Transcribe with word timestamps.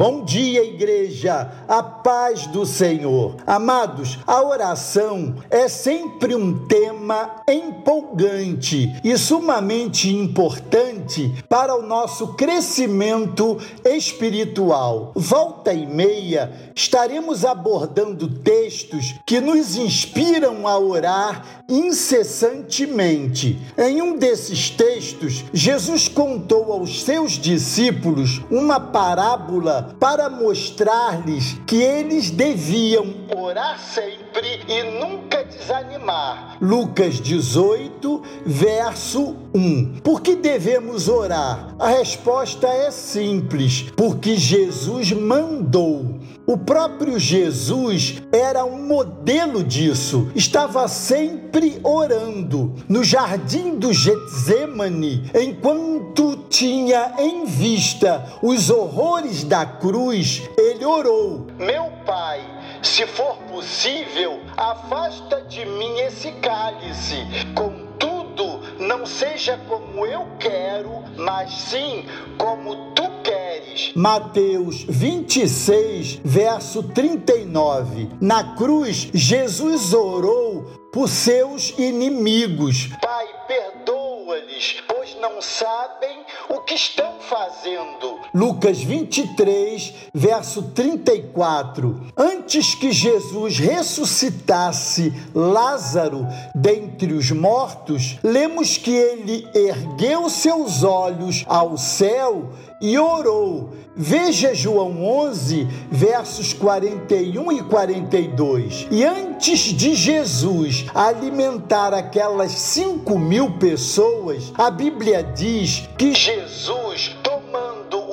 Bom 0.00 0.24
dia, 0.24 0.64
igreja, 0.64 1.52
a 1.68 1.82
paz 1.82 2.46
do 2.46 2.64
Senhor. 2.64 3.36
Amados, 3.46 4.18
a 4.26 4.42
oração 4.42 5.34
é 5.50 5.68
sempre 5.68 6.34
um 6.34 6.66
tema 6.66 7.42
empolgante 7.46 8.98
e 9.04 9.18
sumamente 9.18 10.08
importante 10.08 11.30
para 11.50 11.74
o 11.74 11.82
nosso 11.82 12.28
crescimento 12.28 13.58
espiritual. 13.84 15.12
Volta 15.14 15.70
e 15.70 15.86
meia, 15.86 16.50
estaremos 16.74 17.44
abordando 17.44 18.26
textos 18.26 19.16
que 19.26 19.38
nos 19.38 19.76
inspiram 19.76 20.66
a 20.66 20.78
orar 20.78 21.60
incessantemente. 21.68 23.60
Em 23.76 24.00
um 24.00 24.16
desses 24.16 24.70
textos, 24.70 25.44
Jesus 25.52 26.08
contou 26.08 26.72
aos 26.72 27.02
seus 27.02 27.32
discípulos 27.32 28.40
uma 28.50 28.80
parábola 28.80 29.89
para 29.98 30.28
mostrar-lhes 30.28 31.56
que 31.66 31.82
eles 31.82 32.30
deviam 32.30 33.06
orar 33.36 33.78
sempre 33.78 34.29
e 34.68 34.82
nunca 34.82 35.44
desanimar. 35.44 36.56
Lucas 36.60 37.20
18, 37.20 38.22
verso 38.44 39.36
1. 39.54 40.00
Por 40.02 40.20
que 40.20 40.36
devemos 40.36 41.08
orar? 41.08 41.74
A 41.78 41.88
resposta 41.88 42.66
é 42.66 42.90
simples: 42.90 43.86
porque 43.96 44.36
Jesus 44.36 45.12
mandou. 45.12 46.20
O 46.46 46.58
próprio 46.58 47.16
Jesus 47.16 48.20
era 48.32 48.64
um 48.64 48.82
modelo 48.84 49.62
disso. 49.62 50.32
Estava 50.34 50.88
sempre 50.88 51.78
orando. 51.84 52.74
No 52.88 53.04
jardim 53.04 53.76
do 53.76 53.92
Getsemane, 53.92 55.30
enquanto 55.32 56.36
tinha 56.48 57.14
em 57.18 57.44
vista 57.44 58.26
os 58.42 58.68
horrores 58.68 59.44
da 59.44 59.64
cruz, 59.64 60.42
ele 60.58 60.84
orou: 60.84 61.46
Meu 61.56 61.84
Pai, 62.04 62.40
se 62.82 63.06
for 63.06 63.36
possível, 63.50 64.40
afasta 64.56 65.42
de 65.42 65.64
mim 65.66 65.98
esse 66.00 66.32
cálice. 66.32 67.16
Contudo, 67.54 68.60
não 68.78 69.04
seja 69.04 69.58
como 69.68 70.06
eu 70.06 70.26
quero, 70.38 71.04
mas 71.16 71.52
sim 71.52 72.06
como 72.38 72.94
tu 72.94 73.02
queres. 73.22 73.92
Mateus 73.94 74.84
26, 74.88 76.20
verso 76.24 76.82
39. 76.82 78.10
Na 78.20 78.54
cruz, 78.56 79.08
Jesus 79.12 79.92
orou 79.92 80.64
por 80.92 81.08
seus 81.08 81.70
inimigos. 81.78 82.88
Pai, 83.00 83.28
perdoa-lhes, 83.46 84.82
pois 84.88 85.14
não 85.16 85.40
sabem 85.40 86.24
o 86.48 86.60
que 86.60 86.74
estão 86.74 87.20
fazendo. 87.20 88.19
Lucas 88.32 88.82
23, 88.82 89.94
verso 90.14 90.62
34. 90.62 92.00
Antes 92.16 92.74
que 92.74 92.92
Jesus 92.92 93.58
ressuscitasse 93.58 95.12
Lázaro 95.34 96.26
dentre 96.54 97.12
os 97.12 97.30
mortos, 97.30 98.18
lemos 98.22 98.76
que 98.76 98.92
ele 98.92 99.48
ergueu 99.54 100.28
seus 100.30 100.82
olhos 100.82 101.44
ao 101.48 101.76
céu 101.76 102.50
e 102.80 102.98
orou. 102.98 103.70
Veja 103.94 104.54
João 104.54 105.04
11, 105.04 105.66
versos 105.90 106.52
41 106.54 107.52
e 107.52 107.62
42. 107.64 108.86
E 108.90 109.04
antes 109.04 109.58
de 109.58 109.94
Jesus 109.94 110.86
alimentar 110.94 111.92
aquelas 111.92 112.52
cinco 112.52 113.18
mil 113.18 113.58
pessoas, 113.58 114.52
a 114.56 114.70
Bíblia 114.70 115.22
diz 115.22 115.88
que 115.98 116.14
Jesus, 116.14 117.16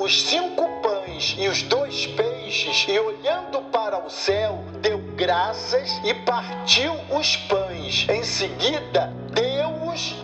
os 0.08 0.22
cinco 0.22 0.66
pães 0.80 1.36
e 1.38 1.46
os 1.48 1.62
dois 1.64 2.06
peixes 2.06 2.86
e 2.88 2.98
olhando 2.98 3.60
para 3.70 3.98
o 4.02 4.08
céu, 4.08 4.64
deu 4.80 4.96
graças 5.16 6.00
e 6.02 6.14
partiu 6.14 6.94
os 7.10 7.36
pães. 7.36 8.06
Em 8.08 8.24
seguida, 8.24 9.12
deu-os 9.34 10.16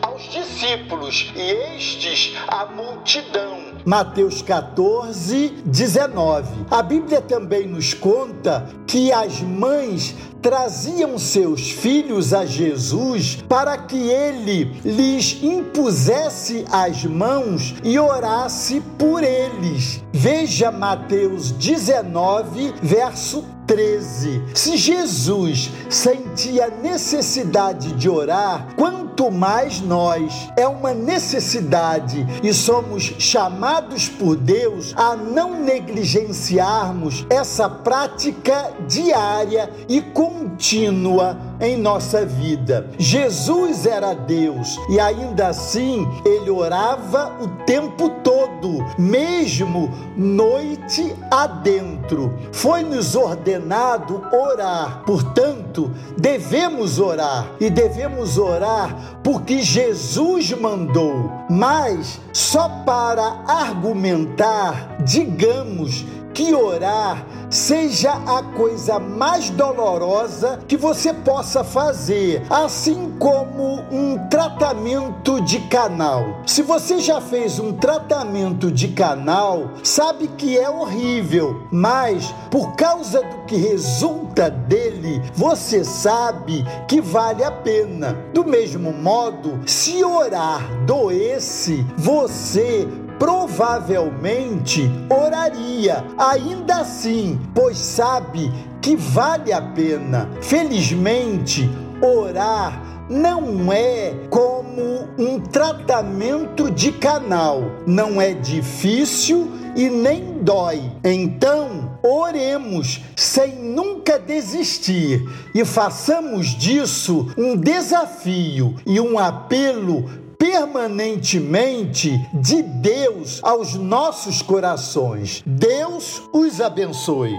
discípulos 0.64 1.30
e 1.36 1.76
estes 1.76 2.34
à 2.48 2.64
multidão. 2.64 3.74
Mateus 3.84 4.40
14, 4.40 5.52
19. 5.66 6.66
A 6.70 6.82
Bíblia 6.82 7.20
também 7.20 7.66
nos 7.66 7.92
conta 7.92 8.66
que 8.86 9.12
as 9.12 9.40
mães 9.42 10.14
traziam 10.40 11.18
seus 11.18 11.70
filhos 11.70 12.32
a 12.32 12.46
Jesus 12.46 13.36
para 13.48 13.76
que 13.76 13.96
ele 13.96 14.64
lhes 14.84 15.38
impusesse 15.42 16.64
as 16.70 17.04
mãos 17.04 17.74
e 17.84 17.98
orasse 17.98 18.80
por 18.98 19.22
eles. 19.22 20.02
Veja 20.12 20.70
Mateus 20.70 21.50
19, 21.52 22.74
verso 22.82 23.44
13. 23.66 24.42
Se 24.54 24.76
Jesus 24.76 25.70
sentia 25.88 26.68
necessidade 26.68 27.92
de 27.92 28.08
orar, 28.08 28.74
quanto 28.76 29.30
mais 29.30 29.80
nós. 29.80 30.48
É 30.56 30.66
uma 30.66 30.92
necessidade 30.92 32.26
e 32.42 32.52
somos 32.52 33.14
chamados 33.18 34.08
por 34.08 34.36
Deus 34.36 34.92
a 34.96 35.14
não 35.14 35.60
negligenciarmos 35.60 37.24
essa 37.30 37.68
prática 37.68 38.72
diária 38.88 39.70
e 39.88 40.00
contínua 40.00 41.38
em 41.64 41.76
nossa 41.76 42.24
vida. 42.24 42.86
Jesus 42.98 43.86
era 43.86 44.14
Deus 44.14 44.78
e 44.88 45.00
ainda 45.00 45.48
assim 45.48 46.06
ele 46.24 46.50
orava 46.50 47.36
o 47.40 47.48
tempo 47.64 48.10
todo, 48.22 48.84
mesmo 48.98 49.90
noite 50.16 51.14
adentro. 51.30 52.38
Foi-nos 52.52 53.14
ordenado 53.14 54.22
orar, 54.32 55.02
portanto, 55.06 55.90
devemos 56.16 56.98
orar 56.98 57.46
e 57.58 57.70
devemos 57.70 58.38
orar 58.38 59.18
porque 59.22 59.62
Jesus 59.62 60.52
mandou. 60.52 61.30
Mas 61.48 62.20
só 62.32 62.68
para 62.84 63.42
argumentar, 63.46 64.96
digamos 65.04 66.04
que 66.34 66.52
orar 66.52 67.24
seja 67.48 68.12
a 68.26 68.42
coisa 68.42 68.98
mais 68.98 69.48
dolorosa 69.48 70.58
que 70.66 70.76
você 70.76 71.14
possa 71.14 71.62
fazer, 71.62 72.42
assim 72.50 73.14
como 73.18 73.80
um 73.92 74.18
tratamento 74.28 75.40
de 75.40 75.60
canal. 75.68 76.40
Se 76.44 76.62
você 76.62 76.98
já 76.98 77.20
fez 77.20 77.60
um 77.60 77.72
tratamento 77.72 78.72
de 78.72 78.88
canal, 78.88 79.70
sabe 79.84 80.26
que 80.26 80.58
é 80.58 80.68
horrível, 80.68 81.62
mas 81.70 82.34
por 82.50 82.74
causa 82.74 83.22
do 83.22 83.44
que 83.44 83.56
resulta 83.56 84.50
dele, 84.50 85.22
você 85.34 85.84
sabe 85.84 86.64
que 86.88 87.00
vale 87.00 87.44
a 87.44 87.52
pena. 87.52 88.16
Do 88.32 88.44
mesmo 88.44 88.92
modo, 88.92 89.60
se 89.64 90.02
orar 90.02 90.60
doesse, 90.84 91.86
você 91.96 92.88
provavelmente 93.18 94.90
oraria, 95.10 96.04
ainda 96.18 96.76
assim, 96.76 97.38
pois 97.54 97.78
sabe 97.78 98.50
que 98.80 98.96
vale 98.96 99.52
a 99.52 99.62
pena. 99.62 100.28
Felizmente, 100.40 101.68
orar 102.02 102.94
não 103.08 103.72
é 103.72 104.14
como 104.30 105.08
um 105.18 105.38
tratamento 105.38 106.70
de 106.70 106.92
canal, 106.92 107.62
não 107.86 108.20
é 108.20 108.32
difícil 108.32 109.50
e 109.76 109.90
nem 109.90 110.42
dói. 110.42 110.82
Então, 111.02 111.98
oremos 112.02 113.02
sem 113.16 113.54
nunca 113.56 114.18
desistir 114.18 115.22
e 115.54 115.64
façamos 115.64 116.48
disso 116.48 117.28
um 117.36 117.56
desafio 117.56 118.74
e 118.86 119.00
um 119.00 119.18
apelo 119.18 120.23
permanentemente 120.44 122.28
de 122.34 122.62
Deus 122.62 123.40
aos 123.42 123.74
nossos 123.76 124.42
corações. 124.42 125.42
Deus 125.46 126.20
os 126.34 126.60
abençoe. 126.60 127.34